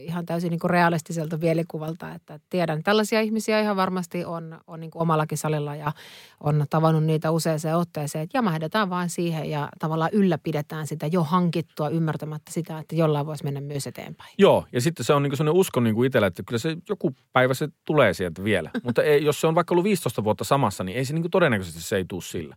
ihan 0.05 0.25
täysin 0.25 0.49
niin 0.49 0.59
kuin 0.59 0.71
realistiselta 0.71 1.37
mielikuvalta, 1.37 2.13
että 2.13 2.39
tiedän, 2.49 2.83
tällaisia 2.83 3.21
ihmisiä 3.21 3.59
ihan 3.59 3.75
varmasti 3.75 4.25
on, 4.25 4.59
on 4.67 4.79
niin 4.79 4.91
kuin 4.91 5.01
omallakin 5.01 5.37
salilla 5.37 5.75
ja 5.75 5.91
on 6.39 6.65
tavannut 6.69 7.03
niitä 7.03 7.31
useaseen 7.31 7.77
otteeseen, 7.77 8.23
että 8.23 8.37
jämähdetään 8.37 8.89
vaan 8.89 9.09
siihen 9.09 9.49
ja 9.49 9.69
tavallaan 9.79 10.09
ylläpidetään 10.13 10.87
sitä 10.87 11.07
jo 11.07 11.23
hankittua 11.23 11.89
ymmärtämättä 11.89 12.51
sitä, 12.51 12.79
että 12.79 12.95
jollain 12.95 13.25
voisi 13.25 13.43
mennä 13.43 13.61
myös 13.61 13.87
eteenpäin. 13.87 14.33
Joo, 14.37 14.65
ja 14.71 14.81
sitten 14.81 15.05
se 15.05 15.13
on 15.13 15.23
niin 15.23 15.37
sellainen 15.37 15.59
usko 15.59 15.79
niin 15.79 15.95
kuin 15.95 16.07
itsellä, 16.07 16.27
että 16.27 16.43
kyllä 16.43 16.59
se 16.59 16.77
joku 16.89 17.15
päivä 17.33 17.53
se 17.53 17.69
tulee 17.85 18.13
sieltä 18.13 18.43
vielä. 18.43 18.71
Mutta 18.83 19.03
ei, 19.03 19.23
jos 19.23 19.41
se 19.41 19.47
on 19.47 19.55
vaikka 19.55 19.73
ollut 19.73 19.83
15 19.83 20.23
vuotta 20.23 20.43
samassa, 20.43 20.83
niin 20.83 20.97
ei 20.97 21.05
se 21.05 21.13
niin 21.13 21.23
kuin 21.23 21.31
todennäköisesti 21.31 21.81
se 21.81 21.95
ei 21.95 22.05
tule 22.07 22.21
sillä. 22.21 22.55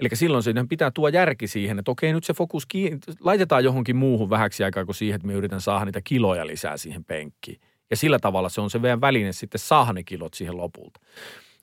Eli 0.00 0.08
silloin 0.12 0.42
siinä 0.42 0.66
pitää 0.68 0.90
tuoda 0.90 1.16
järki 1.16 1.46
siihen, 1.46 1.78
että 1.78 1.90
okei 1.90 2.12
nyt 2.12 2.24
se 2.24 2.34
fokus 2.34 2.66
kiinni, 2.66 2.98
laitetaan 3.20 3.64
johonkin 3.64 3.96
muuhun 3.96 4.30
vähäksi 4.30 4.64
aikaa 4.64 4.84
kuin 4.84 4.94
siihen, 4.94 5.16
että 5.16 5.26
me 5.26 5.32
yritän 5.32 5.60
saada 5.60 5.84
niitä 5.84 6.00
kiloja 6.04 6.46
lisää 6.46 6.76
siihen 6.76 7.04
penkkiin. 7.04 7.60
Ja 7.90 7.96
sillä 7.96 8.18
tavalla 8.18 8.48
se 8.48 8.60
on 8.60 8.70
se 8.70 8.78
meidän 8.78 9.00
väline 9.00 9.32
sitten 9.32 9.58
saada 9.58 9.92
ne 9.92 10.02
kilot 10.02 10.34
siihen 10.34 10.56
lopulta. 10.56 11.00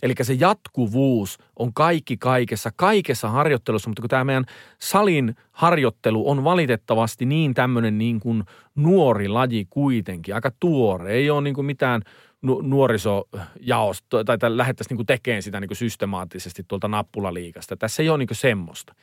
Eli 0.03 0.13
se 0.21 0.33
jatkuvuus 0.33 1.37
on 1.59 1.73
kaikki 1.73 2.17
kaikessa, 2.17 2.71
kaikessa 2.75 3.29
harjoittelussa, 3.29 3.89
mutta 3.89 4.01
kun 4.01 4.09
tämä 4.09 4.23
meidän 4.23 4.45
salin 4.79 5.35
harjoittelu 5.51 6.29
on 6.29 6.43
valitettavasti 6.43 7.25
niin 7.25 7.53
tämmöinen 7.53 7.97
niin 7.97 8.19
kuin 8.19 8.43
nuori 8.75 9.27
laji 9.27 9.67
kuitenkin, 9.69 10.35
aika 10.35 10.51
tuore. 10.59 11.13
Ei 11.13 11.29
ole 11.29 11.41
niin 11.41 11.53
kuin 11.55 11.65
mitään 11.65 12.01
nu- 12.41 12.61
nuorisojaosta 12.61 14.23
tai, 14.23 14.37
lähdettäisiin 14.47 14.89
niin 14.89 14.97
kuin 14.97 15.05
tekemään 15.05 15.43
sitä 15.43 15.59
niin 15.59 15.69
kuin 15.69 15.77
systemaattisesti 15.77 16.63
tuolta 16.67 16.87
nappulaliikasta. 16.87 17.77
Tässä 17.77 18.03
ei 18.03 18.09
ole 18.09 18.17
niin 18.17 18.27
kuin 18.27 18.37
semmoista. 18.37 18.93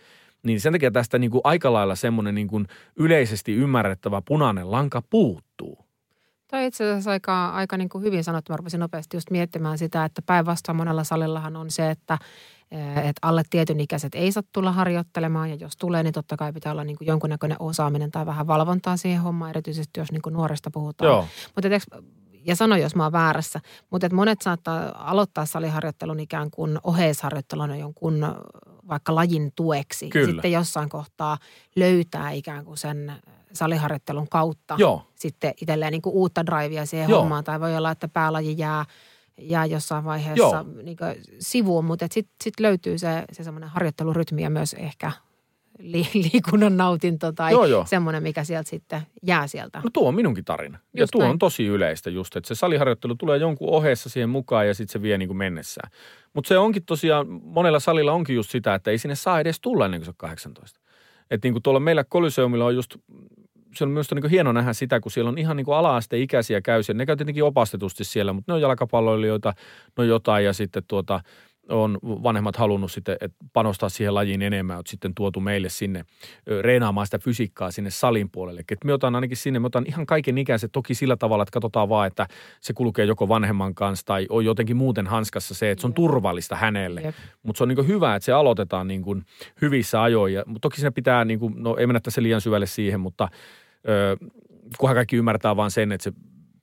Niin 0.42 0.60
sen 0.60 0.72
takia 0.72 0.90
tästä 0.90 1.18
niin 1.18 1.30
kuin 1.30 1.40
aika 1.44 1.72
lailla 1.72 1.94
semmoinen 1.94 2.34
niin 2.34 2.48
kuin 2.48 2.66
yleisesti 2.96 3.52
ymmärrettävä 3.52 4.22
punainen 4.24 4.70
lanka 4.70 5.02
puuttuu. 5.10 5.84
Toi 6.50 6.66
itse 6.66 6.84
asiassa 6.84 7.10
aika, 7.10 7.50
aika 7.50 7.76
niin 7.76 7.88
kuin 7.88 8.04
hyvin 8.04 8.24
sanottu. 8.24 8.52
Mä 8.52 8.56
rupesin 8.56 8.80
nopeasti 8.80 9.16
just 9.16 9.30
miettimään 9.30 9.78
sitä, 9.78 10.04
että 10.04 10.22
päinvastoin 10.22 10.76
monella 10.76 11.04
salillahan 11.04 11.56
on 11.56 11.70
se, 11.70 11.90
että 11.90 12.18
eh, 12.70 12.96
että 12.96 13.18
alle 13.22 13.42
tietyn 13.50 13.80
ikäiset 13.80 14.14
ei 14.14 14.32
saa 14.32 14.42
tulla 14.52 14.72
harjoittelemaan 14.72 15.50
ja 15.50 15.56
jos 15.56 15.76
tulee, 15.76 16.02
niin 16.02 16.12
totta 16.12 16.36
kai 16.36 16.52
pitää 16.52 16.72
olla 16.72 16.84
niin 16.84 16.96
kuin 16.96 17.06
jonkunnäköinen 17.08 17.56
osaaminen 17.60 18.10
tai 18.10 18.26
vähän 18.26 18.46
valvontaa 18.46 18.96
siihen 18.96 19.22
hommaan, 19.22 19.50
erityisesti 19.50 20.00
jos 20.00 20.12
niin 20.12 20.22
kuin 20.22 20.32
nuoresta 20.32 20.70
puhutaan. 20.70 21.08
Joo. 21.08 21.26
Mutta 21.54 21.68
ja 22.46 22.56
sano, 22.56 22.76
jos 22.76 22.94
mä 22.94 23.02
oon 23.02 23.12
väärässä, 23.12 23.60
mutta 23.90 24.06
että 24.06 24.16
monet 24.16 24.42
saattaa 24.42 25.10
aloittaa 25.10 25.46
saliharjoittelun 25.46 26.20
ikään 26.20 26.50
kuin 26.50 26.78
oheisharjoitteluna 26.82 27.76
jonkun 27.76 28.26
vaikka 28.88 29.14
lajin 29.14 29.52
tueksi. 29.56 30.08
Kyllä. 30.08 30.32
Sitten 30.32 30.52
jossain 30.52 30.88
kohtaa 30.88 31.38
löytää 31.76 32.30
ikään 32.30 32.64
kuin 32.64 32.78
sen 32.78 33.12
saliharjoittelun 33.52 34.28
kautta 34.28 34.76
Joo. 34.78 35.02
sitten 35.14 35.54
itselleen 35.60 35.92
niin 35.92 36.02
kuin 36.02 36.14
uutta 36.14 36.46
drivea 36.46 36.86
siihen 36.86 37.10
Joo. 37.10 37.20
hommaan. 37.20 37.44
Tai 37.44 37.60
voi 37.60 37.76
olla, 37.76 37.90
että 37.90 38.08
päälaji 38.08 38.54
jää, 38.58 38.84
jää 39.38 39.66
jossain 39.66 40.04
vaiheessa 40.04 40.42
Joo. 40.42 40.82
niin 40.82 40.96
sivuun, 41.38 41.84
mutta 41.84 42.06
sitten 42.10 42.34
sit 42.44 42.60
löytyy 42.60 42.98
se, 42.98 43.24
se 43.32 43.44
semmoinen 43.44 43.70
harjoittelurytmi 43.70 44.42
ja 44.42 44.50
myös 44.50 44.74
ehkä 44.74 45.12
li, 45.78 46.08
liikunnan 46.14 46.76
nautinto 46.76 47.32
tai 47.32 47.52
Joo, 47.52 47.64
joo. 47.64 47.86
semmoinen, 47.88 48.22
mikä 48.22 48.44
sieltä 48.44 48.70
sitten 48.70 49.02
jää 49.22 49.46
sieltä. 49.46 49.80
No 49.84 49.90
tuo 49.92 50.08
on 50.08 50.14
minunkin 50.14 50.44
tarina. 50.44 50.78
ja 50.94 51.02
Just 51.02 51.10
tuo 51.10 51.20
näin. 51.20 51.30
on 51.30 51.38
tosi 51.38 51.66
yleistä 51.66 52.10
just, 52.10 52.36
että 52.36 52.48
se 52.48 52.54
saliharjoittelu 52.54 53.14
tulee 53.14 53.38
jonkun 53.38 53.68
ohessa 53.68 54.08
siihen 54.08 54.28
mukaan 54.28 54.66
ja 54.66 54.74
sitten 54.74 54.92
se 54.92 55.02
vie 55.02 55.18
niin 55.18 55.28
kuin 55.28 55.36
mennessään. 55.36 55.90
Mutta 56.34 56.48
se 56.48 56.58
onkin 56.58 56.84
tosiaan, 56.84 57.26
monella 57.42 57.80
salilla 57.80 58.12
onkin 58.12 58.36
just 58.36 58.50
sitä, 58.50 58.74
että 58.74 58.90
ei 58.90 58.98
sinne 58.98 59.14
saa 59.14 59.40
edes 59.40 59.60
tulla 59.60 59.84
ennen 59.84 60.00
kuin 60.00 60.04
se 60.04 60.10
on 60.10 60.14
18. 60.16 60.80
Että 61.30 61.46
niin 61.46 61.54
kuin 61.54 61.62
tuolla 61.62 61.80
meillä 61.80 62.04
Koliseumilla 62.04 62.64
on 62.64 62.74
just, 62.74 62.96
se 63.74 63.84
on 63.84 63.90
myös 63.90 64.10
niin 64.14 64.30
hieno 64.30 64.52
nähdä 64.52 64.72
sitä, 64.72 65.00
kun 65.00 65.12
siellä 65.12 65.28
on 65.28 65.38
ihan 65.38 65.56
niin 65.56 65.64
kuin 65.64 65.76
ala-asteikäisiä 65.76 66.60
käy 66.60 66.82
siellä. 66.82 66.98
Ne 66.98 67.06
käy 67.06 67.16
tietenkin 67.16 67.44
opastetusti 67.44 68.04
siellä, 68.04 68.32
mutta 68.32 68.52
ne 68.52 68.54
on 68.54 68.60
jalkapalloilijoita, 68.60 69.52
no 69.98 70.04
jotain 70.04 70.44
ja 70.44 70.52
sitten 70.52 70.82
tuota, 70.88 71.20
on 71.68 71.98
vanhemmat 72.02 72.56
halunnut 72.56 72.92
sitten 72.92 73.16
että 73.20 73.44
panostaa 73.52 73.88
siihen 73.88 74.14
lajiin 74.14 74.42
enemmän, 74.42 74.80
että 74.80 74.90
sitten 74.90 75.14
tuotu 75.14 75.40
meille 75.40 75.68
sinne 75.68 76.04
reenaamaan 76.60 77.06
sitä 77.06 77.18
fysiikkaa 77.18 77.70
sinne 77.70 77.90
salin 77.90 78.30
puolelle. 78.30 78.62
Et 78.70 78.84
me 78.84 78.92
otan 78.92 79.14
ainakin 79.14 79.36
sinne, 79.36 79.58
me 79.58 79.66
otan 79.66 79.84
ihan 79.88 80.06
kaiken 80.06 80.38
ikäiset 80.38 80.72
toki 80.72 80.94
sillä 80.94 81.16
tavalla, 81.16 81.42
että 81.42 81.52
katsotaan 81.52 81.88
vaan, 81.88 82.06
että 82.06 82.26
se 82.60 82.72
kulkee 82.72 83.04
joko 83.04 83.28
vanhemman 83.28 83.74
kanssa 83.74 84.06
tai 84.06 84.26
on 84.30 84.44
jotenkin 84.44 84.76
muuten 84.76 85.06
hanskassa 85.06 85.54
se, 85.54 85.70
että 85.70 85.80
se 85.80 85.86
on 85.86 85.90
Jep. 85.90 85.94
turvallista 85.94 86.56
hänelle. 86.56 87.14
Mutta 87.42 87.58
se 87.58 87.64
on 87.64 87.68
niin 87.68 87.88
hyvä, 87.88 88.14
että 88.14 88.24
se 88.24 88.32
aloitetaan 88.32 88.88
niin 88.88 89.02
kuin 89.02 89.24
hyvissä 89.62 90.02
ajoin. 90.02 90.34
Ja, 90.34 90.42
mutta 90.46 90.60
toki 90.60 90.76
siinä 90.76 90.92
pitää, 90.92 91.24
niin 91.24 91.38
kuin, 91.38 91.54
no 91.56 91.76
ei 91.76 91.86
mennä 91.86 92.00
tässä 92.00 92.22
liian 92.22 92.40
syvälle 92.40 92.66
siihen, 92.66 93.00
mutta 93.00 93.28
ö, 93.88 94.16
kunhan 94.78 94.94
kaikki 94.94 95.16
ymmärtää 95.16 95.56
vaan 95.56 95.70
sen, 95.70 95.92
että 95.92 96.04
se, 96.04 96.12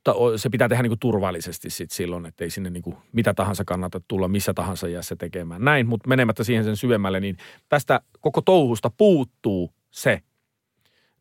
ta- 0.03 0.13
o- 0.13 0.37
se 0.37 0.49
pitää 0.49 0.69
tehdä 0.69 0.83
niin 0.83 0.89
kuin 0.89 0.99
turvallisesti 0.99 1.69
sit 1.69 1.91
silloin, 1.91 2.25
että 2.25 2.43
ei 2.43 2.49
sinne 2.49 2.69
niin 2.69 2.83
kuin 2.83 2.97
mitä 3.11 3.33
tahansa 3.33 3.65
kannata 3.65 4.01
tulla 4.07 4.27
missä 4.27 4.53
tahansa 4.53 4.87
iässä 4.87 5.15
tekemään. 5.15 5.65
Näin, 5.65 5.87
mutta 5.87 6.09
menemättä 6.09 6.43
siihen 6.43 6.63
sen 6.63 6.77
syvemmälle, 6.77 7.19
niin 7.19 7.37
tästä 7.69 8.01
koko 8.19 8.41
touhusta 8.41 8.91
puuttuu 8.97 9.73
se, 9.91 10.21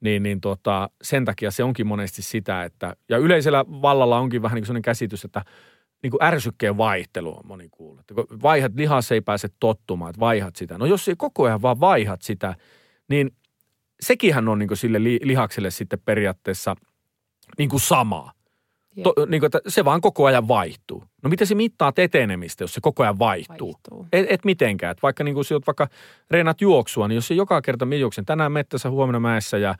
niin, 0.00 0.22
niin 0.22 0.40
tota, 0.40 0.90
sen 1.02 1.24
takia 1.24 1.50
se 1.50 1.64
onkin 1.64 1.86
monesti 1.86 2.22
sitä, 2.22 2.64
että, 2.64 2.96
ja 3.08 3.18
yleisellä 3.18 3.64
vallalla 3.68 4.18
onkin 4.18 4.42
vähän 4.42 4.54
niin 4.54 4.62
kuin 4.62 4.66
sellainen 4.66 4.82
käsitys, 4.82 5.24
että 5.24 5.44
niin 6.02 6.10
kuin 6.10 6.22
ärsykkeen 6.22 6.76
vaihtelu 6.76 7.38
on 7.38 7.46
moni 7.46 7.68
kuullut. 7.70 8.04
Vaihat, 8.42 8.72
lihas 8.74 9.12
ei 9.12 9.20
pääse 9.20 9.48
tottumaan, 9.60 10.10
että 10.10 10.20
vaihat 10.20 10.56
sitä. 10.56 10.78
No 10.78 10.86
jos 10.86 11.08
ei 11.08 11.14
koko 11.18 11.44
ajan 11.44 11.62
vaan 11.62 11.80
vaihat 11.80 12.22
sitä, 12.22 12.54
niin 13.08 13.30
sekinhän 14.00 14.48
on 14.48 14.58
niin 14.58 14.68
kuin 14.68 14.78
sille 14.78 15.04
li, 15.04 15.18
lihakselle 15.22 15.70
sitten 15.70 16.00
periaatteessa 16.04 16.74
niin 17.58 17.68
kuin 17.68 17.80
samaa. 17.80 18.32
To, 19.02 19.14
niin 19.26 19.40
kuin, 19.40 19.46
että 19.46 19.60
se 19.68 19.84
vaan 19.84 20.00
koko 20.00 20.24
ajan 20.24 20.48
vaihtuu. 20.48 21.04
No 21.22 21.30
miten 21.30 21.46
se 21.46 21.54
mittaa 21.54 21.92
etenemistä, 21.96 22.64
jos 22.64 22.74
se 22.74 22.80
koko 22.80 23.02
ajan 23.02 23.18
vaihtuu? 23.18 23.72
Vaihtuu. 23.72 24.06
Et, 24.12 24.26
et 24.28 24.44
mitenkään. 24.44 24.90
Et 24.90 25.02
vaikka 25.02 25.24
niin 25.24 25.34
kuin, 25.34 25.44
vaikka 25.66 25.88
reenat 26.30 26.60
juoksua, 26.60 27.08
niin 27.08 27.14
jos 27.14 27.28
se 27.28 27.34
joka 27.34 27.62
kerta 27.62 27.86
minä 27.86 28.00
juoksen 28.00 28.24
tänään 28.24 28.52
mettässä, 28.52 28.90
huomenna 28.90 29.20
mäessä 29.20 29.58
ja 29.58 29.74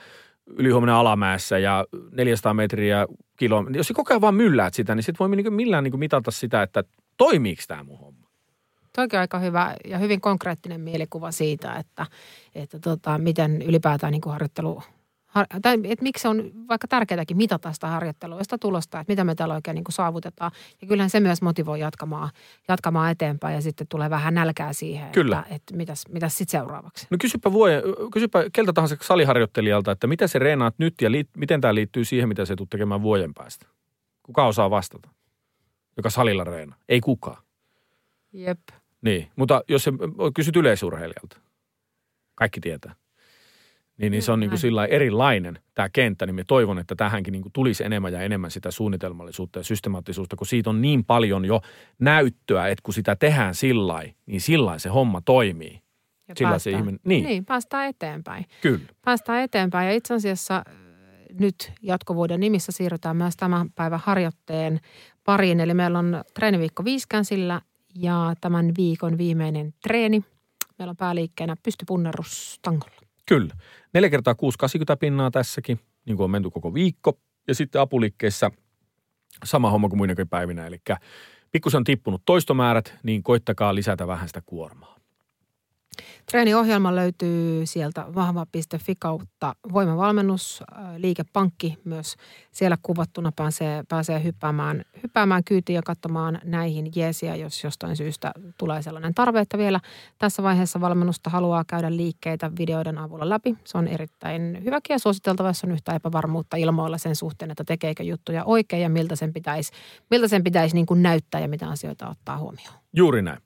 ylihuomenna 0.47 1.00
alamäessä 1.00 1.59
ja 1.59 1.85
400 2.12 2.55
metriä 2.55 3.07
kilo, 3.37 3.62
niin 3.62 3.75
jos 3.75 3.88
se 3.88 3.95
koko 3.95 4.12
ajan 4.12 4.21
vaan 4.21 4.35
mylläät 4.35 4.75
sitä, 4.75 4.95
niin 4.95 5.02
sit 5.02 5.21
voi 5.21 5.37
niin 5.37 5.55
millään 5.55 5.85
niin 5.85 5.93
kuin 5.93 5.99
mitata 5.99 6.31
sitä, 6.31 6.62
että 6.62 6.85
toimiiko 7.17 7.62
tämä 7.69 7.85
mun 7.85 7.99
homma. 7.99 8.21
Toikin 8.97 9.17
on 9.17 9.21
aika 9.21 9.38
hyvä 9.38 9.75
ja 9.85 9.99
hyvin 9.99 10.21
konkreettinen 10.21 10.81
mielikuva 10.81 11.31
siitä, 11.31 11.75
että, 11.75 12.07
että 12.55 12.79
tota, 12.79 13.19
miten 13.19 13.62
ylipäätään 13.62 14.12
niin 14.12 14.21
kuin 14.21 14.33
harjoittelu, 14.33 14.75
har, 14.75 14.85
tai 15.62 15.78
että 15.84 16.02
miksi 16.02 16.28
on 16.28 16.50
vaikka 16.68 16.88
tärkeääkin 16.88 17.37
mitata 17.37 17.72
sitä 17.72 17.87
harjoittelua 17.87 18.42
sitä 18.42 18.58
tulosta, 18.58 19.00
että 19.00 19.12
mitä 19.12 19.25
me 19.25 19.34
täällä 19.34 19.54
oikein 19.54 19.75
niin 19.75 19.84
kuin 19.84 19.92
saavutetaan. 19.92 20.50
Ja 20.82 20.88
kyllähän 20.88 21.10
se 21.10 21.20
myös 21.20 21.42
motivoi 21.42 21.80
jatkamaan, 21.80 22.30
jatkamaan 22.68 23.10
eteenpäin 23.10 23.54
ja 23.54 23.60
sitten 23.60 23.87
tulee 23.87 24.10
vähän 24.10 24.34
nälkää 24.34 24.72
siihen, 24.72 25.12
Kyllä. 25.12 25.38
että, 25.38 25.54
että 25.54 25.76
mitäs, 25.76 26.04
mitäs 26.08 26.38
sitten 26.38 26.60
seuraavaksi. 26.60 27.06
No 27.10 27.16
kysypä, 27.20 27.52
voi, 27.52 27.70
kysypä 28.12 28.44
keltä 28.52 28.72
tahansa 28.72 28.96
saliharjoittelijalta, 29.00 29.92
että 29.92 30.06
mitä 30.06 30.26
se 30.26 30.38
reenaat 30.38 30.75
nyt 30.78 30.94
ja 31.02 31.10
liit, 31.10 31.28
miten 31.37 31.60
tämä 31.60 31.75
liittyy 31.75 32.04
siihen, 32.04 32.28
mitä 32.28 32.44
se 32.44 32.56
tulet 32.56 32.70
tekemään 32.70 33.02
vuoden 33.02 33.34
päästä. 33.34 33.66
Kuka 34.22 34.46
osaa 34.46 34.70
vastata? 34.70 35.08
Joka 35.96 36.10
salilla 36.10 36.44
reenaa? 36.44 36.76
Ei 36.88 37.00
kukaan. 37.00 37.42
Jep. 38.32 38.60
Niin, 39.02 39.30
mutta 39.37 39.62
jos 39.68 39.84
se 39.84 39.92
kysyt 40.34 40.56
yleisurheilijalta, 40.56 41.40
kaikki 42.34 42.60
tietää. 42.60 42.94
Niin, 44.00 44.11
niin 44.11 44.23
se 44.23 44.33
on 44.33 44.40
niin 44.40 44.50
kuin 44.50 44.59
sillä 44.59 44.87
erilainen 44.87 45.59
tämä 45.75 45.88
kenttä, 45.88 46.26
niin 46.26 46.35
me 46.35 46.45
toivon, 46.45 46.78
että 46.78 46.95
tähänkin 46.95 47.33
niin 47.33 47.42
kuin 47.42 47.52
tulisi 47.52 47.85
enemmän 47.85 48.12
ja 48.12 48.21
enemmän 48.21 48.50
sitä 48.50 48.71
suunnitelmallisuutta 48.71 49.59
ja 49.59 49.64
systemaattisuutta, 49.64 50.37
kun 50.37 50.47
siitä 50.47 50.71
on 50.71 50.83
niin 50.83 51.04
paljon 51.04 51.45
jo 51.45 51.61
näyttöä, 51.99 52.69
että 52.69 52.83
kun 52.83 52.95
sitä 52.95 53.16
tehdään 53.16 53.54
sillä 53.54 54.02
niin 54.26 54.40
sillä 54.40 54.78
se 54.78 54.88
homma 54.88 55.21
toimii. 55.21 55.80
Ja 56.28 56.35
Sillä 56.38 56.59
se 56.59 56.71
ihminen- 56.71 57.00
niin. 57.04 57.25
niin, 57.25 57.45
päästään 57.45 57.88
eteenpäin. 57.88 58.45
Kyllä. 58.61 58.80
päästään 59.04 59.42
eteenpäin. 59.42 59.88
Ja 59.88 59.95
itse 59.95 60.14
asiassa 60.14 60.57
äh, 60.57 60.75
nyt 61.40 61.73
jatkuvuuden 61.83 62.40
nimissä 62.40 62.73
siirrytään 62.73 63.16
myös 63.16 63.37
tämän 63.37 63.71
päivän 63.71 64.00
harjoitteen 64.04 64.80
pariin. 65.25 65.61
Eli 65.61 65.75
meillä 65.75 65.99
on 65.99 66.25
treeniviikko 66.35 66.85
viiskänsillä 66.85 67.61
ja 67.95 68.35
tämän 68.40 68.73
viikon 68.76 69.19
viimeinen 69.19 69.75
treeni. 69.83 70.25
Meillä 70.78 70.90
on 70.90 70.97
pääliikkeenä 70.97 71.57
pystypunnerus 71.62 72.59
tangolla. 72.62 73.10
Kyllä. 73.30 73.54
4 73.94 74.10
kertaa 74.10 74.34
6, 74.34 74.58
80 74.58 74.96
pinnaa 75.00 75.30
tässäkin, 75.30 75.80
niin 76.06 76.16
kuin 76.16 76.25
on 76.25 76.30
menty 76.30 76.50
koko 76.50 76.75
viikko. 76.75 77.18
Ja 77.49 77.54
sitten 77.54 77.80
apuliikkeessä 77.80 78.50
sama 79.44 79.70
homma 79.70 79.88
kuin 79.88 79.99
muinakin 79.99 80.28
päivinä. 80.28 80.66
Eli 80.66 80.80
pikkusen 81.52 81.78
on 81.78 81.84
tippunut 81.84 82.22
toistomäärät, 82.25 82.94
niin 83.02 83.22
koittakaa 83.22 83.75
lisätä 83.75 84.06
vähän 84.06 84.28
sitä 84.28 84.42
kuormaa. 84.46 85.00
Treeniohjelma 86.30 86.97
löytyy 86.97 87.66
sieltä 87.66 88.06
vahva.fi 88.14 88.94
kautta 88.99 89.54
voimavalmennus, 89.73 90.62
äh, 90.73 90.97
liikepankki 90.97 91.78
myös 91.85 92.16
siellä 92.52 92.76
kuvattuna 92.82 93.32
pääsee, 93.37 93.85
pääsee 93.88 94.25
hyppäämään, 94.25 94.85
hyppäämään 95.02 95.44
kyytiin 95.44 95.75
ja 95.75 95.82
katsomaan 95.82 96.40
näihin 96.44 96.92
jeesiä, 96.97 97.37
jos 97.37 97.64
jostain 97.64 97.97
syystä 97.97 98.32
tulee 98.59 98.82
sellainen 98.82 99.14
tarve, 99.14 99.40
että 99.40 99.59
vielä 99.59 99.80
tässä 100.18 100.42
vaiheessa 100.42 100.80
valmennusta 100.80 101.30
haluaa 101.30 101.64
käydä 101.66 101.97
liikkeitä 101.97 102.50
videoiden 102.59 102.99
avulla 102.99 103.28
läpi. 103.28 103.56
Se 103.64 103.78
on 103.78 103.88
erittäin 103.88 104.64
hyväkin 104.64 104.94
ja 104.94 104.99
suositeltava, 104.99 105.49
jos 105.49 105.64
on 105.64 105.73
yhtä 105.73 105.94
epävarmuutta 105.94 106.56
ilmoilla 106.56 106.99
sen 106.99 107.16
suhteen, 107.16 107.50
että 107.50 107.64
tekeekö 107.64 108.02
juttuja 108.02 108.44
oikein 108.44 108.82
ja 108.82 108.88
miltä 108.88 109.16
sen 109.16 109.32
pitäisi, 109.32 109.73
miltä 110.11 110.28
sen 110.28 110.44
pitäisi 110.44 110.75
niin 110.75 110.87
kuin 110.87 111.02
näyttää 111.02 111.40
ja 111.40 111.49
mitä 111.49 111.68
asioita 111.68 112.09
ottaa 112.09 112.38
huomioon. 112.38 112.80
Juuri 112.97 113.23
näin. 113.23 113.38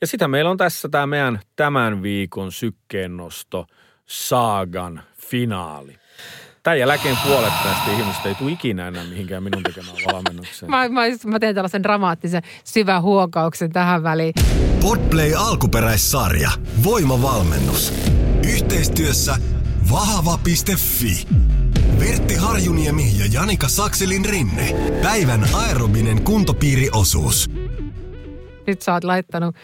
Ja 0.00 0.06
sitä 0.06 0.28
meillä 0.28 0.50
on 0.50 0.56
tässä 0.56 0.88
tämä 0.88 1.06
meidän 1.06 1.40
tämän 1.56 2.02
viikon 2.02 2.52
sykkeennosto 2.52 3.66
Saagan 4.06 5.02
finaali. 5.16 5.96
Tämän 6.62 6.78
jälkeen 6.78 7.16
puolet 7.26 7.52
tästä 7.62 7.90
ihmistä 7.90 8.28
ei 8.28 8.34
tule 8.34 8.52
ikinä 8.52 8.88
enää 8.88 9.04
mihinkään 9.04 9.42
minun 9.42 9.62
tekemään 9.62 9.96
valmennukseen. 10.12 10.70
Mä, 10.70 10.88
mä, 10.88 11.00
mä 11.26 11.38
teen 11.38 11.54
tällaisen 11.54 11.82
dramaattisen 11.82 12.42
syvän 12.64 13.02
huokauksen 13.02 13.72
tähän 13.72 14.02
väliin. 14.02 14.34
Podplay 14.80 15.32
alkuperäissarja. 15.36 16.50
Voimavalmennus. 16.84 17.92
Yhteistyössä 18.54 19.36
vahva.fi. 19.90 21.26
Vertti 22.00 22.34
Harjuniemi 22.34 23.18
ja 23.18 23.26
Janika 23.32 23.68
Sakselin 23.68 24.24
rinne. 24.24 24.74
Päivän 25.02 25.44
aerobinen 25.54 26.22
kuntopiiriosuus. 26.22 27.50
Nyt 28.66 28.82
sä 28.82 28.92
oot 28.92 29.04
laittanut, 29.04 29.56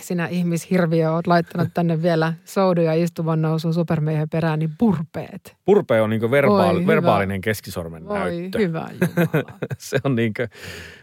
sinä 0.00 0.26
ihmishirviö, 0.26 1.12
oot 1.12 1.26
laittanut 1.26 1.68
tänne 1.74 2.02
vielä 2.02 2.32
souduja 2.44 2.94
istuvan 2.94 3.42
nousun 3.42 3.74
supermiehen 3.74 4.28
perään, 4.28 4.58
niin 4.58 4.70
purpeet. 4.78 5.56
Purpe 5.64 6.00
on 6.00 6.10
niin 6.10 6.30
verbaal, 6.30 6.74
Voi 6.74 6.82
hyvä. 6.82 6.86
verbaalinen 6.86 7.40
keskisormen 7.40 8.08
Voi 8.08 8.18
näyttö. 8.18 8.58
hyvä 8.58 8.88
Jumala. 8.92 9.42
se 9.78 9.98
on 10.04 10.14
niinkö, 10.14 10.48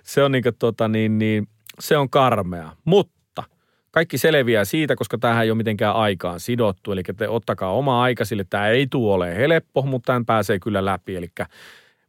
se 0.03 0.23
on 0.23 0.31
niinkö 0.31 0.51
tota 0.59 0.87
niin, 0.87 1.17
niin, 1.19 1.47
se 1.79 1.97
on 1.97 2.09
karmea. 2.09 2.71
Mutta 2.85 3.43
kaikki 3.91 4.17
selviää 4.17 4.65
siitä, 4.65 4.95
koska 4.95 5.17
tähän 5.17 5.43
ei 5.43 5.51
ole 5.51 5.57
mitenkään 5.57 5.95
aikaan 5.95 6.39
sidottu. 6.39 6.91
Eli 6.91 7.03
te 7.17 7.27
ottakaa 7.29 7.73
oma 7.73 8.03
aika 8.03 8.25
sille. 8.25 8.45
Tämä 8.49 8.67
ei 8.67 8.87
tule 8.87 9.13
ole 9.13 9.35
helppo, 9.35 9.81
mutta 9.81 10.07
tämän 10.07 10.25
pääsee 10.25 10.59
kyllä 10.59 10.85
läpi. 10.85 11.15
Eli, 11.15 11.27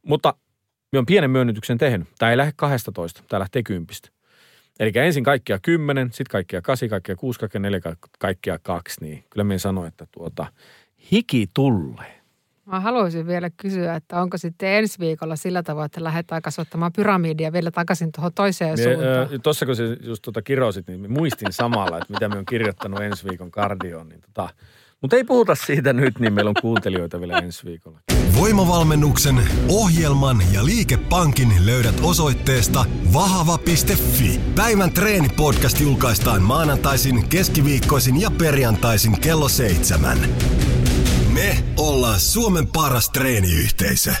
mutta 0.05 0.33
me 0.91 0.99
on 0.99 1.05
pienen 1.05 1.31
myönnytyksen 1.31 1.77
tehnyt. 1.77 2.07
Tämä 2.19 2.29
ei 2.31 2.37
lähde 2.37 2.51
12, 2.55 3.23
tämä 3.27 3.39
lähtee 3.39 3.63
kympistä. 3.63 4.09
Eli 4.81 4.91
ensin 4.95 5.23
kaikkia 5.23 5.59
10, 5.59 6.07
sitten 6.07 6.31
kaikkia 6.31 6.61
8, 6.61 6.89
kaikkia 6.89 7.15
6, 7.15 7.39
kaikkia 7.39 7.61
4, 7.61 7.79
kaikkia 8.19 8.59
2. 8.59 8.95
Niin 9.01 9.23
kyllä 9.29 9.43
minä 9.43 9.57
sanoin, 9.57 9.87
että 9.87 10.07
tuota, 10.11 10.45
hiki 11.11 11.47
tulee. 11.53 12.21
Mä 12.65 12.79
haluaisin 12.79 13.27
vielä 13.27 13.49
kysyä, 13.49 13.95
että 13.95 14.21
onko 14.21 14.37
sitten 14.37 14.69
ensi 14.69 14.99
viikolla 14.99 15.35
sillä 15.35 15.63
tavoin, 15.63 15.85
että 15.85 16.03
lähdetään 16.03 16.41
kasvattamaan 16.41 16.93
pyramidia 16.93 17.53
vielä 17.53 17.71
takaisin 17.71 18.11
tuohon 18.11 18.33
toiseen 18.33 18.77
suuntaan. 18.77 19.41
Tuossa 19.43 19.65
kun 19.65 19.75
se 19.75 19.97
just 20.01 20.21
tuota 20.21 20.41
kirosit, 20.41 20.87
niin 20.87 21.11
muistin 21.11 21.53
samalla, 21.53 21.97
että 21.97 22.13
mitä 22.13 22.29
me 22.29 22.37
on 22.37 22.45
kirjoittanut 22.45 23.01
ensi 23.01 23.29
viikon 23.29 23.51
kardioon. 23.51 24.09
Niin 24.09 24.21
tota, 24.21 24.49
mutta 25.01 25.15
ei 25.15 25.23
puhuta 25.23 25.55
siitä 25.55 25.93
nyt, 25.93 26.19
niin 26.19 26.33
meillä 26.33 26.49
on 26.49 26.61
kuuntelijoita 26.61 27.19
vielä 27.19 27.37
ensi 27.37 27.65
viikolla. 27.65 27.99
Voimavalmennuksen, 28.35 29.41
ohjelman 29.67 30.41
ja 30.53 30.65
liikepankin 30.65 31.53
löydät 31.65 31.95
osoitteesta 32.03 32.85
vahva.fi. 33.13 34.39
Päivän 34.55 34.91
treenipodcast 34.91 35.79
julkaistaan 35.79 36.41
maanantaisin, 36.41 37.29
keskiviikkoisin 37.29 38.21
ja 38.21 38.31
perjantaisin 38.31 39.21
kello 39.21 39.49
seitsemän. 39.49 40.17
Me 41.33 41.63
ollaan 41.77 42.19
Suomen 42.19 42.67
paras 42.67 43.09
treeniyhteisö. 43.09 44.13